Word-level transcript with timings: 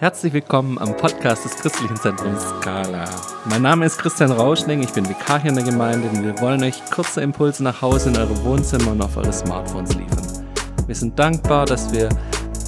Herzlich 0.00 0.32
willkommen 0.32 0.78
am 0.78 0.96
Podcast 0.96 1.44
des 1.44 1.56
Christlichen 1.56 1.96
Zentrums 1.96 2.40
Skala. 2.40 3.04
Mein 3.46 3.62
Name 3.62 3.84
ist 3.84 3.98
Christian 3.98 4.30
Rauschning, 4.30 4.80
ich 4.80 4.92
bin 4.92 5.08
Vikar 5.08 5.40
hier 5.40 5.50
in 5.50 5.56
der 5.56 5.64
Gemeinde 5.64 6.08
und 6.10 6.22
wir 6.22 6.40
wollen 6.40 6.62
euch 6.62 6.80
kurze 6.88 7.20
Impulse 7.20 7.64
nach 7.64 7.82
Hause 7.82 8.10
in 8.10 8.16
eure 8.16 8.44
Wohnzimmer 8.44 8.92
und 8.92 9.02
auf 9.02 9.16
eure 9.16 9.32
Smartphones 9.32 9.96
liefern. 9.96 10.46
Wir 10.86 10.94
sind 10.94 11.18
dankbar, 11.18 11.66
dass 11.66 11.92
wir 11.92 12.10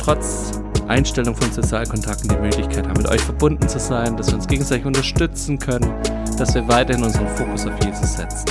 trotz 0.02 0.60
Einstellung 0.88 1.36
von 1.36 1.52
Sozialkontakten 1.52 2.30
die 2.30 2.36
Möglichkeit 2.36 2.88
haben, 2.88 3.00
mit 3.00 3.08
euch 3.08 3.20
verbunden 3.20 3.68
zu 3.68 3.78
sein, 3.78 4.16
dass 4.16 4.26
wir 4.26 4.34
uns 4.34 4.48
gegenseitig 4.48 4.86
unterstützen 4.86 5.56
können, 5.56 5.88
dass 6.36 6.52
wir 6.56 6.66
weiterhin 6.66 7.04
unseren 7.04 7.28
Fokus 7.28 7.64
auf 7.64 7.80
Jesus 7.84 8.14
setzen. 8.14 8.46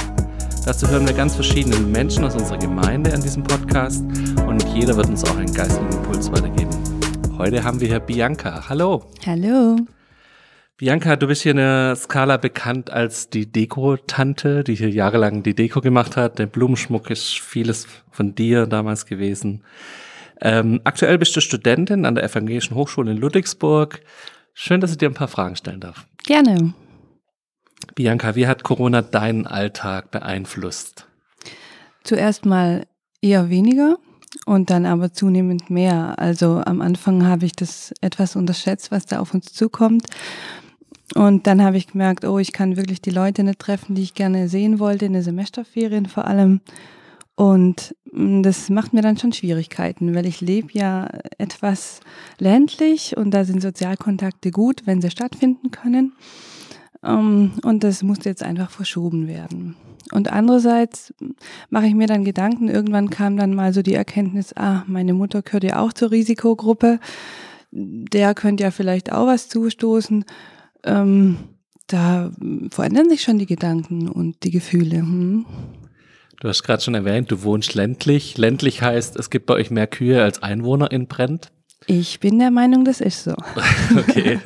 Dazu 0.65 0.87
hören 0.87 1.05
wir 1.05 1.13
ganz 1.13 1.35
verschiedene 1.35 1.75
Menschen 1.79 2.23
aus 2.23 2.35
unserer 2.35 2.57
Gemeinde 2.57 3.13
an 3.13 3.21
diesem 3.21 3.43
Podcast 3.43 4.05
und 4.47 4.63
jeder 4.73 4.95
wird 4.95 5.09
uns 5.09 5.25
auch 5.25 5.35
einen 5.35 5.53
geistlichen 5.53 5.91
Impuls 5.91 6.31
weitergeben. 6.31 6.78
Heute 7.39 7.63
haben 7.63 7.79
wir 7.79 7.87
hier 7.87 8.01
Bianca. 8.01 8.67
Hallo. 8.67 9.05
Hallo. 9.25 9.77
Bianca, 10.75 11.15
du 11.15 11.27
bist 11.27 11.43
hier 11.43 11.51
in 11.51 11.57
der 11.57 11.95
Skala 11.95 12.35
bekannt 12.35 12.89
als 12.89 13.29
die 13.29 13.49
Deko-Tante, 13.49 14.65
die 14.65 14.75
hier 14.75 14.89
jahrelang 14.89 15.41
die 15.41 15.55
Deko 15.55 15.79
gemacht 15.79 16.17
hat. 16.17 16.37
Der 16.37 16.47
Blumenschmuck 16.47 17.09
ist 17.09 17.39
vieles 17.39 17.87
von 18.11 18.35
dir 18.35 18.65
damals 18.65 19.05
gewesen. 19.05 19.63
Ähm, 20.41 20.81
aktuell 20.83 21.17
bist 21.17 21.33
du 21.33 21.39
Studentin 21.39 22.03
an 22.03 22.15
der 22.15 22.25
Evangelischen 22.25 22.75
Hochschule 22.75 23.11
in 23.11 23.17
Ludwigsburg. 23.17 24.01
Schön, 24.53 24.81
dass 24.81 24.91
ich 24.91 24.97
dir 24.97 25.07
ein 25.07 25.13
paar 25.13 25.29
Fragen 25.29 25.55
stellen 25.55 25.79
darf. 25.79 26.07
Gerne. 26.25 26.73
Bianca, 27.95 28.35
wie 28.35 28.47
hat 28.47 28.63
Corona 28.63 29.01
deinen 29.01 29.47
Alltag 29.47 30.11
beeinflusst? 30.11 31.07
Zuerst 32.03 32.45
mal 32.45 32.85
eher 33.21 33.49
weniger 33.49 33.97
und 34.45 34.69
dann 34.69 34.85
aber 34.85 35.11
zunehmend 35.13 35.69
mehr. 35.69 36.19
Also 36.19 36.61
am 36.65 36.81
Anfang 36.81 37.25
habe 37.25 37.45
ich 37.45 37.53
das 37.53 37.93
etwas 38.01 38.35
unterschätzt, 38.35 38.91
was 38.91 39.05
da 39.05 39.19
auf 39.19 39.33
uns 39.33 39.53
zukommt. 39.53 40.07
Und 41.15 41.47
dann 41.47 41.63
habe 41.63 41.77
ich 41.77 41.87
gemerkt, 41.87 42.23
oh, 42.25 42.37
ich 42.37 42.53
kann 42.53 42.77
wirklich 42.77 43.01
die 43.01 43.09
Leute 43.09 43.43
nicht 43.43 43.59
treffen, 43.59 43.95
die 43.95 44.03
ich 44.03 44.13
gerne 44.13 44.47
sehen 44.47 44.79
wollte, 44.79 45.05
in 45.05 45.13
den 45.13 45.23
Semesterferien 45.23 46.05
vor 46.05 46.25
allem. 46.25 46.61
Und 47.35 47.95
mm, 48.11 48.43
das 48.43 48.69
macht 48.69 48.93
mir 48.93 49.01
dann 49.01 49.17
schon 49.17 49.33
Schwierigkeiten, 49.33 50.13
weil 50.13 50.25
ich 50.25 50.41
lebe 50.41 50.69
ja 50.73 51.09
etwas 51.37 52.01
ländlich 52.37 53.17
und 53.17 53.31
da 53.31 53.45
sind 53.45 53.61
Sozialkontakte 53.61 54.51
gut, 54.51 54.83
wenn 54.85 55.01
sie 55.01 55.09
stattfinden 55.09 55.71
können. 55.71 56.13
Ähm, 57.03 57.53
und 57.63 57.83
das 57.83 58.03
musste 58.03 58.29
jetzt 58.29 58.43
einfach 58.43 58.69
verschoben 58.69 59.27
werden. 59.27 59.75
Und 60.11 60.31
andererseits 60.31 61.13
mache 61.69 61.87
ich 61.87 61.93
mir 61.93 62.07
dann 62.07 62.23
Gedanken, 62.23 62.69
irgendwann 62.69 63.09
kam 63.09 63.37
dann 63.37 63.53
mal 63.53 63.73
so 63.73 63.81
die 63.81 63.93
Erkenntnis, 63.93 64.55
ah, 64.55 64.83
meine 64.87 65.13
Mutter 65.13 65.41
gehört 65.41 65.63
ja 65.63 65.79
auch 65.79 65.93
zur 65.93 66.11
Risikogruppe, 66.11 66.99
der 67.71 68.33
könnte 68.33 68.63
ja 68.63 68.71
vielleicht 68.71 69.11
auch 69.11 69.27
was 69.27 69.49
zustoßen. 69.49 70.25
Ähm, 70.83 71.37
da 71.87 72.31
verändern 72.69 73.09
sich 73.09 73.21
schon 73.21 73.39
die 73.39 73.45
Gedanken 73.45 74.07
und 74.09 74.43
die 74.43 74.51
Gefühle. 74.51 74.97
Hm. 74.97 75.45
Du 76.39 76.47
hast 76.47 76.63
gerade 76.63 76.81
schon 76.81 76.95
erwähnt, 76.95 77.31
du 77.31 77.43
wohnst 77.43 77.75
ländlich. 77.75 78.37
Ländlich 78.37 78.81
heißt, 78.81 79.17
es 79.17 79.29
gibt 79.29 79.45
bei 79.45 79.55
euch 79.55 79.71
mehr 79.71 79.87
Kühe 79.87 80.23
als 80.23 80.41
Einwohner 80.41 80.89
in 80.91 81.07
Brent. 81.07 81.51
Ich 81.87 82.19
bin 82.19 82.37
der 82.39 82.51
Meinung, 82.51 82.85
das 82.85 83.01
ist 83.01 83.23
so. 83.23 83.31
okay. 83.97 84.39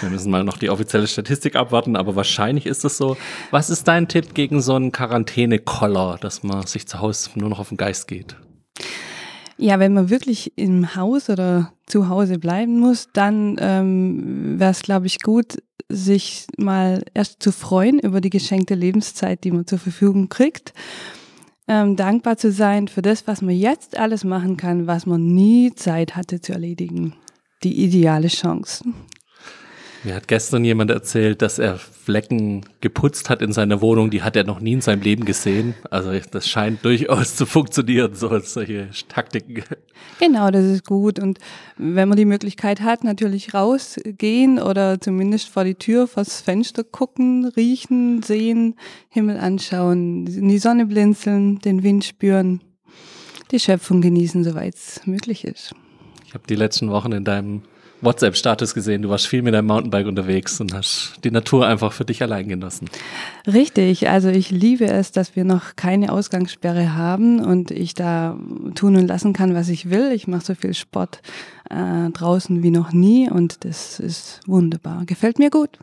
Wir 0.00 0.10
müssen 0.10 0.30
mal 0.30 0.44
noch 0.44 0.58
die 0.58 0.70
offizielle 0.70 1.06
Statistik 1.06 1.56
abwarten, 1.56 1.96
aber 1.96 2.16
wahrscheinlich 2.16 2.66
ist 2.66 2.84
es 2.84 2.96
so. 2.96 3.16
Was 3.50 3.70
ist 3.70 3.88
dein 3.88 4.08
Tipp 4.08 4.34
gegen 4.34 4.60
so 4.60 4.74
einen 4.74 4.92
Quarantäne-Koller, 4.92 6.18
dass 6.20 6.42
man 6.42 6.66
sich 6.66 6.86
zu 6.86 7.00
Hause 7.00 7.30
nur 7.34 7.48
noch 7.48 7.58
auf 7.58 7.70
den 7.70 7.76
Geist 7.76 8.08
geht? 8.08 8.36
Ja, 9.56 9.78
wenn 9.78 9.92
man 9.92 10.10
wirklich 10.10 10.52
im 10.56 10.94
Haus 10.94 11.28
oder 11.28 11.72
zu 11.86 12.08
Hause 12.08 12.38
bleiben 12.38 12.78
muss, 12.78 13.08
dann 13.12 13.56
ähm, 13.58 14.58
wäre 14.58 14.70
es, 14.70 14.82
glaube 14.82 15.06
ich, 15.06 15.20
gut, 15.20 15.58
sich 15.88 16.46
mal 16.56 17.04
erst 17.14 17.42
zu 17.42 17.52
freuen 17.52 17.98
über 17.98 18.20
die 18.20 18.30
geschenkte 18.30 18.74
Lebenszeit, 18.74 19.44
die 19.44 19.50
man 19.50 19.66
zur 19.66 19.78
Verfügung 19.78 20.28
kriegt 20.28 20.72
ähm, 21.70 21.94
dankbar 21.94 22.36
zu 22.36 22.50
sein 22.50 22.88
für 22.88 23.00
das, 23.00 23.28
was 23.28 23.42
man 23.42 23.54
jetzt 23.54 23.96
alles 23.96 24.24
machen 24.24 24.56
kann, 24.56 24.88
was 24.88 25.06
man 25.06 25.24
nie 25.24 25.72
Zeit 25.72 26.16
hatte 26.16 26.40
zu 26.40 26.52
erledigen. 26.52 27.14
Die 27.62 27.84
ideale 27.84 28.26
Chance. 28.26 28.84
Mir 30.02 30.14
hat 30.14 30.28
gestern 30.28 30.64
jemand 30.64 30.90
erzählt, 30.90 31.42
dass 31.42 31.58
er 31.58 31.76
Flecken 31.76 32.64
geputzt 32.80 33.28
hat 33.28 33.42
in 33.42 33.52
seiner 33.52 33.82
Wohnung, 33.82 34.10
die 34.10 34.22
hat 34.22 34.34
er 34.34 34.44
noch 34.44 34.60
nie 34.60 34.72
in 34.72 34.80
seinem 34.80 35.02
Leben 35.02 35.26
gesehen. 35.26 35.74
Also 35.90 36.12
das 36.30 36.48
scheint 36.48 36.82
durchaus 36.86 37.36
zu 37.36 37.44
funktionieren, 37.44 38.14
so 38.14 38.38
solche 38.38 38.88
Taktiken. 39.08 39.62
Genau, 40.18 40.50
das 40.50 40.64
ist 40.64 40.86
gut. 40.86 41.18
Und 41.18 41.38
wenn 41.76 42.08
man 42.08 42.16
die 42.16 42.24
Möglichkeit 42.24 42.80
hat, 42.80 43.04
natürlich 43.04 43.52
rausgehen 43.52 44.58
oder 44.58 44.98
zumindest 44.98 45.50
vor 45.50 45.64
die 45.64 45.74
Tür, 45.74 46.06
vors 46.06 46.40
Fenster 46.40 46.82
gucken, 46.82 47.52
riechen, 47.54 48.22
sehen, 48.22 48.76
Himmel 49.10 49.36
anschauen, 49.36 50.26
in 50.26 50.48
die 50.48 50.58
Sonne 50.58 50.86
blinzeln, 50.86 51.58
den 51.58 51.82
Wind 51.82 52.04
spüren, 52.04 52.62
die 53.50 53.60
Schöpfung 53.60 54.00
genießen, 54.00 54.44
soweit 54.44 54.76
es 54.76 55.06
möglich 55.06 55.44
ist. 55.44 55.74
Ich 56.26 56.32
habe 56.32 56.44
die 56.48 56.54
letzten 56.54 56.90
Wochen 56.90 57.12
in 57.12 57.24
deinem 57.24 57.62
WhatsApp-Status 58.02 58.74
gesehen, 58.74 59.02
du 59.02 59.08
warst 59.08 59.26
viel 59.26 59.42
mit 59.42 59.54
deinem 59.54 59.66
Mountainbike 59.66 60.06
unterwegs 60.06 60.60
und 60.60 60.72
hast 60.72 61.14
die 61.24 61.30
Natur 61.30 61.66
einfach 61.66 61.92
für 61.92 62.04
dich 62.04 62.22
allein 62.22 62.48
genossen. 62.48 62.88
Richtig, 63.46 64.08
also 64.08 64.28
ich 64.28 64.50
liebe 64.50 64.86
es, 64.86 65.12
dass 65.12 65.36
wir 65.36 65.44
noch 65.44 65.76
keine 65.76 66.12
Ausgangssperre 66.12 66.94
haben 66.94 67.44
und 67.44 67.70
ich 67.70 67.94
da 67.94 68.38
tun 68.74 68.96
und 68.96 69.06
lassen 69.06 69.32
kann, 69.32 69.54
was 69.54 69.68
ich 69.68 69.90
will. 69.90 70.12
Ich 70.12 70.26
mache 70.26 70.44
so 70.44 70.54
viel 70.54 70.74
Sport 70.74 71.20
äh, 71.68 72.10
draußen 72.10 72.62
wie 72.62 72.70
noch 72.70 72.92
nie 72.92 73.30
und 73.30 73.64
das 73.64 74.00
ist 74.00 74.40
wunderbar. 74.46 75.04
Gefällt 75.06 75.38
mir 75.38 75.50
gut. 75.50 75.78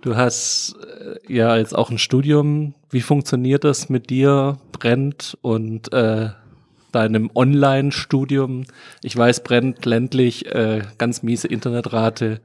Du 0.00 0.16
hast 0.16 0.74
äh, 1.00 1.32
ja 1.32 1.56
jetzt 1.56 1.76
auch 1.76 1.90
ein 1.90 1.98
Studium. 1.98 2.74
Wie 2.90 3.00
funktioniert 3.00 3.64
das 3.64 3.88
mit 3.88 4.10
dir, 4.10 4.58
Brennt 4.72 5.38
und 5.42 5.92
äh, 5.92 6.30
deinem 6.92 7.30
Online-Studium? 7.34 8.64
Ich 9.02 9.16
weiß, 9.16 9.42
brennt 9.42 9.84
ländlich, 9.84 10.46
äh, 10.46 10.82
ganz 10.98 11.22
miese 11.22 11.48
Internetrate. 11.48 12.40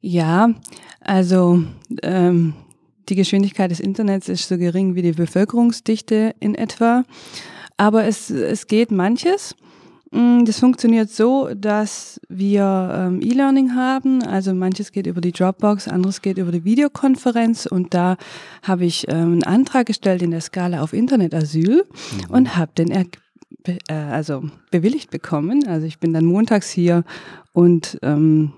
Ja, 0.00 0.50
also 1.00 1.62
ähm, 2.02 2.54
die 3.08 3.14
Geschwindigkeit 3.14 3.70
des 3.70 3.80
Internets 3.80 4.28
ist 4.28 4.48
so 4.48 4.56
gering 4.58 4.94
wie 4.94 5.02
die 5.02 5.12
Bevölkerungsdichte 5.12 6.34
in 6.40 6.54
etwa. 6.54 7.04
Aber 7.76 8.04
es, 8.04 8.30
es 8.30 8.66
geht 8.66 8.90
manches. 8.90 9.54
Mm, 10.10 10.44
das 10.44 10.60
funktioniert 10.60 11.10
so, 11.10 11.50
dass 11.54 12.20
wir 12.28 12.90
ähm, 12.94 13.20
E-Learning 13.20 13.74
haben. 13.74 14.22
Also 14.22 14.54
manches 14.54 14.92
geht 14.92 15.06
über 15.06 15.20
die 15.20 15.32
Dropbox, 15.32 15.88
anderes 15.88 16.22
geht 16.22 16.38
über 16.38 16.52
die 16.52 16.64
Videokonferenz. 16.64 17.66
Und 17.66 17.94
da 17.94 18.16
habe 18.62 18.84
ich 18.84 19.06
ähm, 19.08 19.32
einen 19.32 19.44
Antrag 19.44 19.86
gestellt 19.86 20.22
in 20.22 20.30
der 20.30 20.40
Skala 20.40 20.82
auf 20.82 20.92
Internetasyl 20.92 21.84
mhm. 21.84 22.30
und 22.30 22.56
habe 22.56 22.72
den 22.78 22.90
be 23.64 23.78
äh, 23.88 23.94
also 23.94 24.44
bewilligt 24.70 25.10
bekommen. 25.10 25.66
Also 25.66 25.86
ich 25.86 25.98
bin 25.98 26.12
dann 26.12 26.24
montags 26.24 26.70
hier 26.70 27.02
und 27.52 27.98
ähm, 28.02 28.52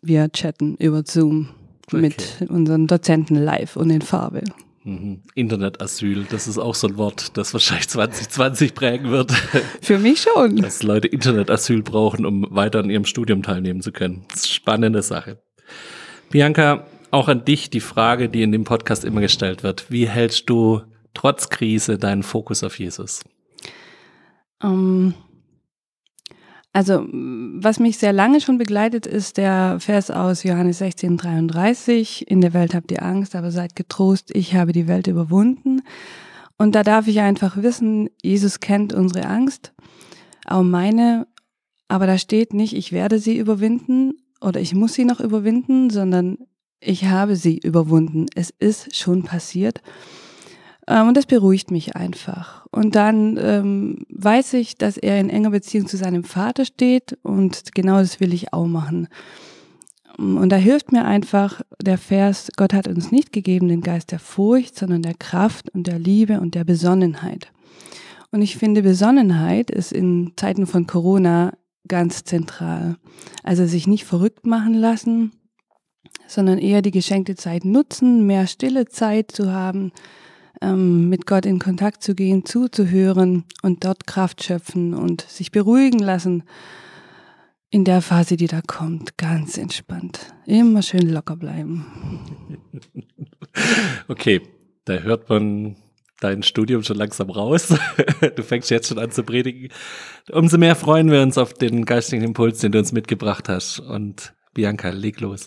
wir 0.00 0.30
chatten 0.30 0.76
über 0.76 1.02
Zoom 1.04 1.50
okay. 1.88 2.00
mit 2.00 2.46
unseren 2.48 2.86
Dozenten 2.86 3.36
live 3.36 3.76
und 3.76 3.90
in 3.90 4.00
Farbe. 4.02 4.42
Mhm. 4.84 5.22
Internetasyl, 5.34 6.26
das 6.28 6.46
ist 6.46 6.58
auch 6.58 6.74
so 6.74 6.88
ein 6.88 6.98
Wort, 6.98 7.36
das 7.38 7.54
wahrscheinlich 7.54 7.88
2020 7.88 8.74
prägen 8.74 9.10
wird. 9.10 9.32
Für 9.80 9.98
mich 9.98 10.20
schon. 10.20 10.56
Dass 10.56 10.82
Leute 10.82 11.08
Internetasyl 11.08 11.82
brauchen, 11.82 12.26
um 12.26 12.46
weiter 12.50 12.80
an 12.80 12.90
ihrem 12.90 13.06
Studium 13.06 13.42
teilnehmen 13.42 13.80
zu 13.80 13.92
können. 13.92 14.24
Das 14.28 14.40
ist 14.40 14.44
eine 14.46 14.54
spannende 14.54 15.02
Sache. 15.02 15.42
Bianca, 16.30 16.86
auch 17.10 17.28
an 17.28 17.44
dich 17.44 17.70
die 17.70 17.80
Frage, 17.80 18.28
die 18.28 18.42
in 18.42 18.52
dem 18.52 18.64
Podcast 18.64 19.04
immer 19.04 19.22
gestellt 19.22 19.62
wird. 19.62 19.90
Wie 19.90 20.06
hältst 20.06 20.50
du 20.50 20.82
trotz 21.14 21.48
Krise 21.48 21.96
deinen 21.96 22.22
Fokus 22.22 22.62
auf 22.62 22.78
Jesus? 22.78 23.22
Ähm, 24.64 25.14
also, 26.72 27.06
was 27.08 27.78
mich 27.78 27.98
sehr 27.98 28.12
lange 28.12 28.40
schon 28.40 28.58
begleitet, 28.58 29.06
ist 29.06 29.36
der 29.36 29.78
Vers 29.78 30.10
aus 30.10 30.42
Johannes 30.42 30.78
16, 30.78 31.16
33. 31.18 32.28
In 32.28 32.40
der 32.40 32.52
Welt 32.52 32.74
habt 32.74 32.90
ihr 32.90 33.04
Angst, 33.04 33.36
aber 33.36 33.52
seid 33.52 33.76
getrost, 33.76 34.34
ich 34.34 34.56
habe 34.56 34.72
die 34.72 34.88
Welt 34.88 35.06
überwunden. 35.06 35.82
Und 36.56 36.74
da 36.74 36.82
darf 36.82 37.06
ich 37.06 37.20
einfach 37.20 37.56
wissen, 37.58 38.10
Jesus 38.22 38.58
kennt 38.58 38.92
unsere 38.92 39.26
Angst, 39.26 39.72
auch 40.46 40.62
meine, 40.62 41.28
aber 41.86 42.06
da 42.06 42.18
steht 42.18 42.54
nicht, 42.54 42.74
ich 42.74 42.90
werde 42.90 43.20
sie 43.20 43.38
überwinden 43.38 44.14
oder 44.40 44.60
ich 44.60 44.74
muss 44.74 44.94
sie 44.94 45.04
noch 45.04 45.20
überwinden, 45.20 45.90
sondern 45.90 46.38
ich 46.80 47.04
habe 47.06 47.36
sie 47.36 47.58
überwunden. 47.58 48.26
Es 48.34 48.50
ist 48.50 48.96
schon 48.96 49.22
passiert. 49.22 49.80
Ähm, 50.86 51.08
und 51.08 51.16
das 51.16 51.26
beruhigt 51.26 51.70
mich 51.70 51.94
einfach. 51.96 52.63
Und 52.74 52.96
dann 52.96 53.38
ähm, 53.40 54.04
weiß 54.08 54.54
ich, 54.54 54.76
dass 54.76 54.96
er 54.96 55.20
in 55.20 55.30
enger 55.30 55.50
Beziehung 55.50 55.86
zu 55.86 55.96
seinem 55.96 56.24
Vater 56.24 56.64
steht 56.64 57.16
und 57.22 57.72
genau 57.72 57.98
das 57.98 58.18
will 58.18 58.34
ich 58.34 58.52
auch 58.52 58.66
machen. 58.66 59.06
Und 60.18 60.48
da 60.48 60.56
hilft 60.56 60.90
mir 60.90 61.04
einfach 61.04 61.60
der 61.80 61.98
Vers, 61.98 62.48
Gott 62.56 62.72
hat 62.72 62.88
uns 62.88 63.12
nicht 63.12 63.32
gegeben 63.32 63.68
den 63.68 63.80
Geist 63.80 64.10
der 64.10 64.18
Furcht, 64.18 64.76
sondern 64.76 65.02
der 65.02 65.14
Kraft 65.14 65.70
und 65.70 65.86
der 65.86 66.00
Liebe 66.00 66.40
und 66.40 66.56
der 66.56 66.64
Besonnenheit. 66.64 67.52
Und 68.32 68.42
ich 68.42 68.56
finde, 68.56 68.82
Besonnenheit 68.82 69.70
ist 69.70 69.92
in 69.92 70.32
Zeiten 70.34 70.66
von 70.66 70.88
Corona 70.88 71.52
ganz 71.86 72.24
zentral. 72.24 72.96
Also 73.44 73.66
sich 73.66 73.86
nicht 73.86 74.04
verrückt 74.04 74.46
machen 74.46 74.74
lassen, 74.74 75.30
sondern 76.26 76.58
eher 76.58 76.82
die 76.82 76.90
geschenkte 76.90 77.36
Zeit 77.36 77.64
nutzen, 77.64 78.26
mehr 78.26 78.48
stille 78.48 78.86
Zeit 78.86 79.30
zu 79.30 79.52
haben, 79.52 79.92
ähm, 80.64 81.08
mit 81.08 81.26
Gott 81.26 81.46
in 81.46 81.58
Kontakt 81.58 82.02
zu 82.02 82.14
gehen, 82.14 82.44
zuzuhören 82.44 83.44
und 83.62 83.84
dort 83.84 84.06
Kraft 84.06 84.42
schöpfen 84.42 84.94
und 84.94 85.20
sich 85.22 85.50
beruhigen 85.50 85.98
lassen 85.98 86.44
in 87.70 87.84
der 87.84 88.02
Phase, 88.02 88.36
die 88.36 88.46
da 88.46 88.60
kommt, 88.64 89.18
ganz 89.18 89.58
entspannt. 89.58 90.32
Immer 90.46 90.80
schön 90.82 91.08
locker 91.08 91.36
bleiben. 91.36 91.86
Okay, 94.08 94.42
da 94.84 94.94
hört 94.94 95.28
man 95.28 95.76
dein 96.20 96.42
Studium 96.42 96.82
schon 96.82 96.96
langsam 96.96 97.30
raus. 97.30 97.72
Du 98.36 98.42
fängst 98.42 98.70
jetzt 98.70 98.88
schon 98.88 98.98
an 98.98 99.12
zu 99.12 99.22
predigen. 99.22 99.68
Umso 100.30 100.58
mehr 100.58 100.74
freuen 100.74 101.10
wir 101.10 101.22
uns 101.22 101.38
auf 101.38 101.54
den 101.54 101.84
geistigen 101.84 102.24
Impuls, 102.24 102.58
den 102.58 102.72
du 102.72 102.80
uns 102.80 102.90
mitgebracht 102.90 103.48
hast. 103.48 103.78
Und 103.78 104.34
Bianca, 104.54 104.90
leg 104.90 105.20
los. 105.20 105.46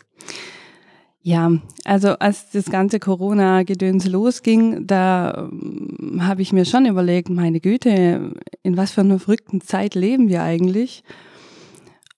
Ja, 1.28 1.52
also 1.84 2.12
als 2.20 2.52
das 2.52 2.68
ganze 2.68 3.02
Corona-Gedöns 3.02 4.08
losging, 4.08 4.88
da 4.88 5.50
ähm, 5.52 6.26
habe 6.26 6.42
ich 6.42 6.54
mir 6.54 6.64
schon 6.64 6.86
überlegt, 6.86 7.28
meine 7.28 7.60
Güte, 7.60 8.32
in 8.64 8.78
was 8.78 8.92
für 8.92 9.02
einer 9.02 9.20
verrückten 9.20 9.60
Zeit 9.60 9.94
leben 9.94 10.30
wir 10.30 10.42
eigentlich? 10.42 11.04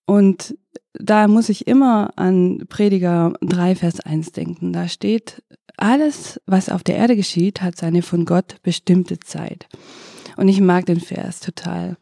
Und 0.06 0.56
da 0.94 1.28
muss 1.28 1.50
ich 1.50 1.66
immer 1.66 2.12
an 2.18 2.66
Prediger 2.70 3.34
3, 3.42 3.74
Vers 3.74 4.00
1 4.00 4.32
denken. 4.34 4.74
Da 4.74 4.88
steht, 4.88 5.42
alles, 5.76 6.40
was 6.46 6.70
auf 6.70 6.84
der 6.84 6.98
Erde 6.98 7.16
geschieht, 7.16 7.64
hat 7.64 7.78
seine 7.78 8.04
von 8.04 8.26
Gott 8.26 8.58
bestimmte 8.62 9.20
Zeit. 9.20 9.68
Und 10.38 10.50
ich 10.50 10.62
mag 10.62 10.86
den 10.86 11.00
Vers 11.00 11.40
total. 11.40 11.98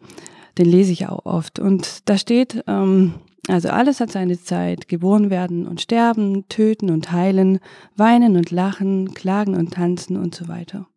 Den 0.58 0.66
lese 0.66 0.92
ich 0.92 1.08
auch 1.08 1.26
oft. 1.26 1.58
Und 1.58 2.10
da 2.10 2.18
steht, 2.18 2.66
ähm, 2.68 3.14
also 3.48 3.70
alles 3.70 4.00
hat 4.00 4.12
seine 4.12 4.40
Zeit. 4.40 4.88
Geboren 4.88 5.30
werden 5.30 5.68
und 5.68 5.82
sterben, 5.82 6.48
töten 6.50 6.90
und 6.92 7.12
heilen, 7.12 7.60
weinen 7.96 8.36
und 8.36 8.52
lachen, 8.52 9.14
klagen 9.14 9.56
und 9.56 9.74
tanzen 9.74 10.18
und 10.18 10.36
so 10.36 10.48
weiter. 10.48 10.88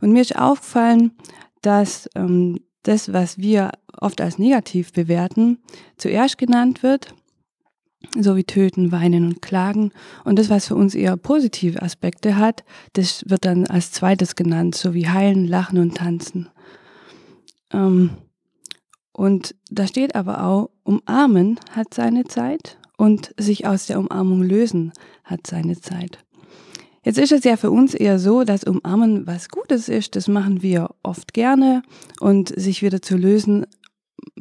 Und 0.00 0.12
mir 0.12 0.22
ist 0.22 0.36
aufgefallen, 0.36 1.12
dass 1.60 2.08
ähm, 2.14 2.60
das, 2.82 3.12
was 3.12 3.38
wir 3.38 3.70
oft 4.00 4.20
als 4.20 4.38
negativ 4.38 4.92
bewerten, 4.92 5.58
zuerst 5.96 6.38
genannt 6.38 6.82
wird, 6.82 7.14
so 8.18 8.36
wie 8.36 8.44
töten, 8.44 8.90
weinen 8.90 9.26
und 9.26 9.42
klagen. 9.42 9.92
Und 10.24 10.38
das, 10.38 10.50
was 10.50 10.66
für 10.66 10.74
uns 10.74 10.94
eher 10.94 11.16
positive 11.16 11.82
Aspekte 11.82 12.36
hat, 12.36 12.64
das 12.94 13.24
wird 13.28 13.44
dann 13.44 13.66
als 13.66 13.92
zweites 13.92 14.34
genannt, 14.34 14.74
so 14.74 14.94
wie 14.94 15.08
heilen, 15.08 15.46
lachen 15.46 15.78
und 15.78 15.96
tanzen. 15.96 16.48
Ähm, 17.72 18.10
und 19.12 19.54
da 19.70 19.86
steht 19.86 20.14
aber 20.14 20.44
auch, 20.44 20.70
umarmen 20.84 21.58
hat 21.70 21.94
seine 21.94 22.24
Zeit 22.24 22.78
und 22.96 23.34
sich 23.38 23.66
aus 23.66 23.86
der 23.86 23.98
Umarmung 23.98 24.42
lösen 24.42 24.92
hat 25.24 25.46
seine 25.46 25.80
Zeit. 25.80 26.18
Jetzt 27.04 27.18
ist 27.18 27.32
es 27.32 27.44
ja 27.44 27.56
für 27.56 27.70
uns 27.70 27.94
eher 27.94 28.18
so, 28.18 28.44
dass 28.44 28.64
Umarmen 28.64 29.26
was 29.26 29.48
Gutes 29.48 29.88
ist, 29.88 30.14
das 30.14 30.28
machen 30.28 30.62
wir 30.62 30.90
oft 31.02 31.34
gerne 31.34 31.82
und 32.20 32.48
sich 32.48 32.82
wieder 32.82 33.02
zu 33.02 33.16
lösen 33.16 33.66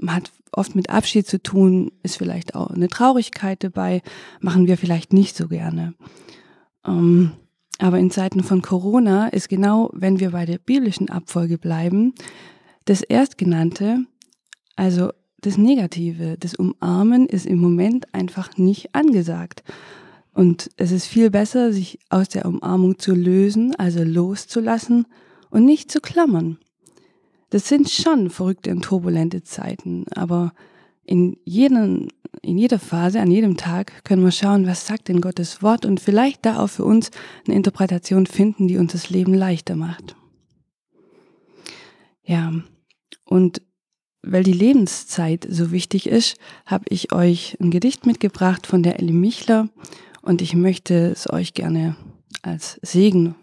hat 0.06 0.32
oft 0.52 0.76
mit 0.76 0.90
Abschied 0.90 1.28
zu 1.28 1.42
tun, 1.42 1.92
ist 2.04 2.18
vielleicht 2.18 2.56
auch 2.56 2.70
eine 2.70 2.88
Traurigkeit 2.88 3.64
dabei, 3.64 4.02
machen 4.40 4.68
wir 4.68 4.78
vielleicht 4.78 5.14
nicht 5.14 5.36
so 5.36 5.48
gerne. 5.48 5.94
Ähm, 6.86 7.32
aber 7.80 7.98
in 7.98 8.12
Zeiten 8.12 8.44
von 8.44 8.62
Corona 8.62 9.30
ist 9.30 9.50
genau, 9.50 9.90
wenn 9.94 10.20
wir 10.20 10.32
bei 10.32 10.46
der 10.46 10.60
biblischen 10.60 11.10
Abfolge 11.10 11.58
bleiben, 11.58 12.14
das 12.86 13.02
Erstgenannte 13.02 14.06
also 14.82 15.12
das 15.42 15.60
Negative, 15.60 16.38
das 16.40 16.56
Umarmen 16.56 17.28
ist 17.28 17.46
im 17.46 17.60
Moment 17.60 18.12
einfach 18.16 18.58
nicht 18.58 18.96
angesagt. 18.96 19.62
Und 20.34 20.72
es 20.76 20.92
ist 20.92 21.06
viel 21.06 21.30
besser, 21.30 21.72
sich 21.72 22.00
aus 22.10 22.30
der 22.30 22.48
Umarmung 22.48 22.98
zu 22.98 23.14
lösen, 23.14 23.76
also 23.76 24.04
loszulassen 24.04 25.06
und 25.52 25.66
nicht 25.66 25.92
zu 25.92 26.02
klammern. 26.02 26.58
Das 27.52 27.68
sind 27.68 27.92
schon 27.92 28.32
verrückte 28.32 28.72
und 28.72 28.82
turbulente 28.82 29.44
Zeiten, 29.44 30.06
aber 30.16 30.52
in, 31.04 31.38
jedem, 31.44 32.08
in 32.42 32.58
jeder 32.58 32.80
Phase, 32.80 33.20
an 33.20 33.30
jedem 33.30 33.58
Tag 33.58 34.04
können 34.04 34.24
wir 34.24 34.32
schauen, 34.32 34.66
was 34.66 34.88
sagt 34.88 35.10
denn 35.10 35.22
Gottes 35.22 35.62
Wort 35.62 35.86
und 35.86 36.00
vielleicht 36.00 36.44
da 36.44 36.58
auch 36.58 36.70
für 36.70 36.86
uns 36.86 37.12
eine 37.46 37.56
Interpretation 37.56 38.26
finden, 38.26 38.68
die 38.68 38.78
uns 38.78 38.94
das 38.94 39.12
Leben 39.12 39.36
leichter 39.36 39.76
macht. 39.76 40.16
Ja, 42.24 42.52
und 43.26 43.62
weil 44.24 44.44
die 44.44 44.54
Lebenszeit 44.54 45.48
so 45.50 45.72
wichtig 45.72 46.08
ist, 46.08 46.38
habe 46.66 46.86
ich 46.90 47.12
euch 47.12 47.58
ein 47.60 47.72
Gedicht 47.72 48.06
mitgebracht 48.06 48.68
von 48.68 48.84
der 48.84 49.00
Ellie 49.00 49.14
Michler 49.14 49.70
und 50.22 50.42
ich 50.42 50.56
möchte 50.56 51.12
es 51.12 51.32
euch 51.32 51.54
gerne 51.54 51.96
als 52.42 52.80
Segen 52.82 53.36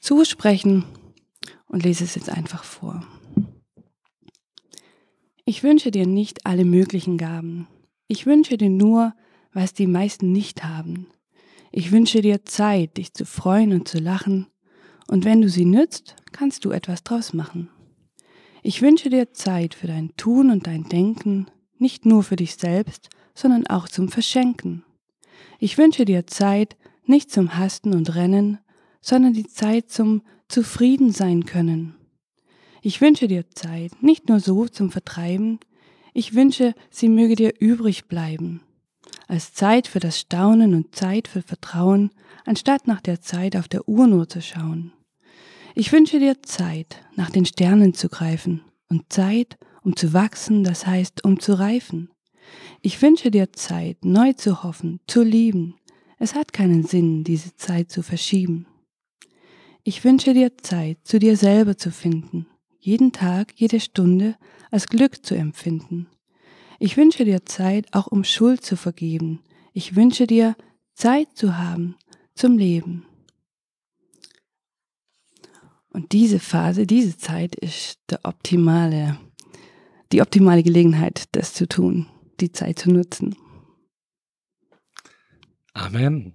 zusprechen 0.00 0.84
und 1.66 1.84
lese 1.84 2.04
es 2.04 2.14
jetzt 2.14 2.30
einfach 2.30 2.64
vor. 2.64 3.06
Ich 5.44 5.62
wünsche 5.62 5.90
dir 5.90 6.06
nicht 6.06 6.44
alle 6.44 6.64
möglichen 6.64 7.18
Gaben. 7.18 7.68
Ich 8.08 8.26
wünsche 8.26 8.56
dir 8.56 8.70
nur, 8.70 9.14
was 9.52 9.74
die 9.74 9.86
meisten 9.86 10.32
nicht 10.32 10.64
haben. 10.64 11.06
Ich 11.70 11.92
wünsche 11.92 12.20
dir 12.20 12.44
Zeit, 12.44 12.96
dich 12.96 13.12
zu 13.12 13.24
freuen 13.24 13.72
und 13.72 13.88
zu 13.88 13.98
lachen, 13.98 14.48
und 15.08 15.24
wenn 15.24 15.40
du 15.40 15.48
sie 15.48 15.64
nützt, 15.64 16.16
kannst 16.32 16.64
du 16.64 16.72
etwas 16.72 17.04
draus 17.04 17.32
machen. 17.32 17.68
Ich 18.68 18.82
wünsche 18.82 19.10
dir 19.10 19.32
Zeit 19.32 19.74
für 19.76 19.86
dein 19.86 20.16
Tun 20.16 20.50
und 20.50 20.66
dein 20.66 20.82
Denken, 20.88 21.46
nicht 21.78 22.04
nur 22.04 22.24
für 22.24 22.34
dich 22.34 22.56
selbst, 22.56 23.10
sondern 23.32 23.64
auch 23.68 23.88
zum 23.88 24.08
Verschenken. 24.08 24.82
Ich 25.60 25.78
wünsche 25.78 26.04
dir 26.04 26.26
Zeit 26.26 26.76
nicht 27.04 27.30
zum 27.30 27.56
Hasten 27.56 27.94
und 27.94 28.16
Rennen, 28.16 28.58
sondern 29.00 29.34
die 29.34 29.46
Zeit 29.46 29.92
zum 29.92 30.22
Zufrieden 30.48 31.12
sein 31.12 31.46
können. 31.46 31.94
Ich 32.82 33.00
wünsche 33.00 33.28
dir 33.28 33.48
Zeit 33.50 34.02
nicht 34.02 34.28
nur 34.28 34.40
so 34.40 34.66
zum 34.66 34.90
Vertreiben, 34.90 35.60
ich 36.12 36.34
wünsche, 36.34 36.74
sie 36.90 37.08
möge 37.08 37.36
dir 37.36 37.52
übrig 37.60 38.08
bleiben, 38.08 38.62
als 39.28 39.54
Zeit 39.54 39.86
für 39.86 40.00
das 40.00 40.18
Staunen 40.18 40.74
und 40.74 40.92
Zeit 40.92 41.28
für 41.28 41.42
Vertrauen, 41.42 42.10
anstatt 42.44 42.88
nach 42.88 43.00
der 43.00 43.20
Zeit 43.20 43.54
auf 43.54 43.68
der 43.68 43.88
Uhr 43.88 44.08
nur 44.08 44.28
zu 44.28 44.42
schauen. 44.42 44.92
Ich 45.78 45.92
wünsche 45.92 46.18
dir 46.18 46.42
Zeit, 46.42 47.02
nach 47.16 47.28
den 47.28 47.44
Sternen 47.44 47.92
zu 47.92 48.08
greifen 48.08 48.62
und 48.88 49.12
Zeit, 49.12 49.58
um 49.82 49.94
zu 49.94 50.14
wachsen, 50.14 50.64
das 50.64 50.86
heißt, 50.86 51.22
um 51.22 51.38
zu 51.38 51.52
reifen. 51.52 52.08
Ich 52.80 53.02
wünsche 53.02 53.30
dir 53.30 53.52
Zeit, 53.52 54.02
neu 54.02 54.32
zu 54.32 54.62
hoffen, 54.62 55.00
zu 55.06 55.22
lieben. 55.22 55.74
Es 56.18 56.34
hat 56.34 56.54
keinen 56.54 56.84
Sinn, 56.84 57.24
diese 57.24 57.56
Zeit 57.56 57.90
zu 57.90 58.02
verschieben. 58.02 58.66
Ich 59.84 60.02
wünsche 60.02 60.32
dir 60.32 60.56
Zeit, 60.56 60.96
zu 61.04 61.18
dir 61.18 61.36
selber 61.36 61.76
zu 61.76 61.90
finden, 61.90 62.46
jeden 62.80 63.12
Tag, 63.12 63.52
jede 63.56 63.78
Stunde 63.78 64.36
als 64.70 64.86
Glück 64.86 65.26
zu 65.26 65.34
empfinden. 65.34 66.08
Ich 66.78 66.96
wünsche 66.96 67.26
dir 67.26 67.44
Zeit, 67.44 67.92
auch 67.92 68.06
um 68.06 68.24
Schuld 68.24 68.64
zu 68.64 68.78
vergeben. 68.78 69.40
Ich 69.74 69.94
wünsche 69.94 70.26
dir 70.26 70.56
Zeit 70.94 71.28
zu 71.34 71.58
haben 71.58 71.96
zum 72.34 72.56
Leben. 72.56 73.04
Und 75.96 76.12
diese 76.12 76.40
Phase, 76.40 76.86
diese 76.86 77.16
Zeit 77.16 77.54
ist 77.54 78.00
der 78.10 78.20
optimale, 78.24 79.16
die 80.12 80.20
optimale 80.20 80.62
Gelegenheit, 80.62 81.24
das 81.32 81.54
zu 81.54 81.66
tun, 81.66 82.06
die 82.38 82.52
Zeit 82.52 82.80
zu 82.80 82.90
nutzen. 82.90 83.34
Amen. 85.72 86.34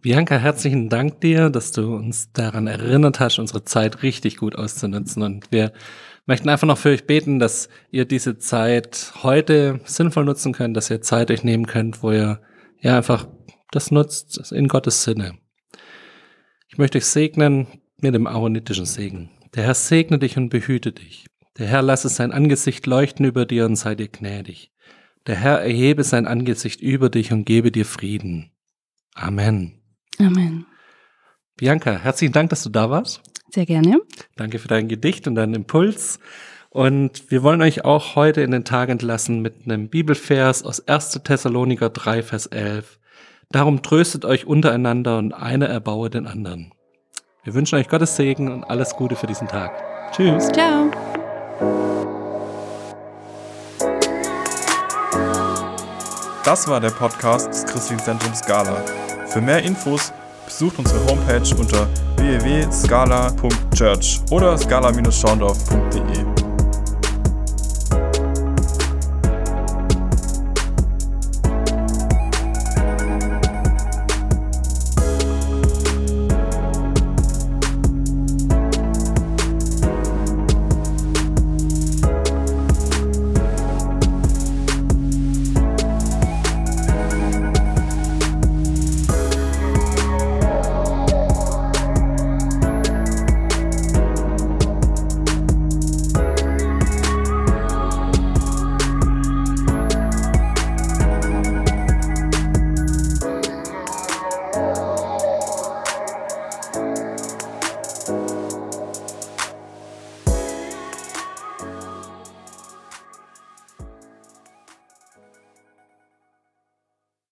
Bianca, 0.00 0.38
herzlichen 0.38 0.88
Dank 0.88 1.20
dir, 1.20 1.48
dass 1.48 1.70
du 1.70 1.94
uns 1.94 2.32
daran 2.32 2.66
erinnert 2.66 3.20
hast, 3.20 3.38
unsere 3.38 3.62
Zeit 3.62 4.02
richtig 4.02 4.36
gut 4.36 4.56
auszunutzen. 4.56 5.22
Und 5.22 5.52
wir 5.52 5.72
möchten 6.24 6.48
einfach 6.48 6.66
noch 6.66 6.78
für 6.78 6.88
euch 6.88 7.06
beten, 7.06 7.38
dass 7.38 7.68
ihr 7.92 8.04
diese 8.04 8.36
Zeit 8.38 9.12
heute 9.22 9.78
sinnvoll 9.84 10.24
nutzen 10.24 10.52
könnt, 10.52 10.76
dass 10.76 10.90
ihr 10.90 11.00
Zeit 11.00 11.30
euch 11.30 11.44
nehmen 11.44 11.68
könnt, 11.68 12.02
wo 12.02 12.10
ihr 12.10 12.40
ja 12.80 12.96
einfach 12.96 13.28
das 13.70 13.92
nutzt 13.92 14.50
in 14.50 14.66
Gottes 14.66 15.04
Sinne. 15.04 15.38
Ich 16.66 16.78
möchte 16.78 16.98
euch 16.98 17.06
segnen, 17.06 17.68
mit 18.00 18.14
dem 18.14 18.26
aaronitischen 18.26 18.86
Segen. 18.86 19.30
Der 19.54 19.64
Herr 19.64 19.74
segne 19.74 20.18
dich 20.18 20.36
und 20.36 20.48
behüte 20.48 20.92
dich. 20.92 21.26
Der 21.58 21.66
Herr 21.66 21.82
lasse 21.82 22.08
sein 22.08 22.32
Angesicht 22.32 22.86
leuchten 22.86 23.24
über 23.24 23.46
dir 23.46 23.64
und 23.64 23.76
sei 23.76 23.94
dir 23.94 24.08
gnädig. 24.08 24.70
Der 25.26 25.36
Herr 25.36 25.60
erhebe 25.60 26.04
sein 26.04 26.26
Angesicht 26.26 26.80
über 26.80 27.08
dich 27.08 27.32
und 27.32 27.44
gebe 27.44 27.72
dir 27.72 27.86
Frieden. 27.86 28.50
Amen. 29.14 29.80
Amen. 30.18 30.66
Bianca, 31.56 31.92
herzlichen 31.92 32.32
Dank, 32.32 32.50
dass 32.50 32.62
du 32.62 32.68
da 32.68 32.90
warst. 32.90 33.22
Sehr 33.50 33.64
gerne. 33.64 34.00
Danke 34.36 34.58
für 34.58 34.68
dein 34.68 34.88
Gedicht 34.88 35.26
und 35.26 35.34
deinen 35.34 35.54
Impuls. 35.54 36.20
Und 36.68 37.30
wir 37.30 37.42
wollen 37.42 37.62
euch 37.62 37.86
auch 37.86 38.16
heute 38.16 38.42
in 38.42 38.50
den 38.50 38.64
Tag 38.64 38.90
entlassen 38.90 39.40
mit 39.40 39.64
einem 39.64 39.88
Bibelvers 39.88 40.62
aus 40.62 40.86
1. 40.86 41.22
Thessaloniker 41.24 41.88
3, 41.88 42.22
Vers 42.22 42.46
11. 42.46 42.98
Darum 43.50 43.82
tröstet 43.82 44.26
euch 44.26 44.46
untereinander 44.46 45.16
und 45.16 45.32
einer 45.32 45.66
erbaue 45.66 46.10
den 46.10 46.26
anderen. 46.26 46.72
Wir 47.46 47.54
wünschen 47.54 47.76
euch 47.76 47.88
Gottes 47.88 48.16
Segen 48.16 48.52
und 48.52 48.64
alles 48.64 48.96
Gute 48.96 49.14
für 49.14 49.28
diesen 49.28 49.46
Tag. 49.46 49.70
Tschüss. 50.10 50.48
Ciao. 50.48 50.90
Das 56.44 56.66
war 56.66 56.80
der 56.80 56.90
Podcast 56.90 57.46
des 57.46 57.64
Christlichen 57.66 58.02
Zentrums 58.02 58.40
Scala. 58.40 58.82
Für 59.28 59.40
mehr 59.40 59.62
Infos 59.62 60.12
besucht 60.44 60.80
unsere 60.80 60.98
Homepage 61.06 61.54
unter 61.56 61.86
www.scala.church 62.16 64.22
oder 64.32 64.58
scala-schaundorf.de. 64.58 66.45